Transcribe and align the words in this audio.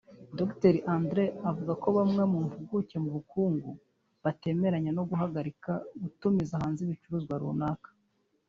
Dr 0.37 0.75
Andrew 0.95 1.33
avuga 1.49 1.73
ko 1.81 1.87
bamwe 1.97 2.23
mu 2.31 2.39
mpuguke 2.45 2.95
mu 3.03 3.09
bukungu 3.17 3.71
batemeranya 4.23 4.91
no 4.97 5.03
guhagarika 5.09 5.71
gutumiza 6.01 6.61
hanze 6.61 6.79
ibicuruzwa 6.83 7.35
runaka 7.43 7.89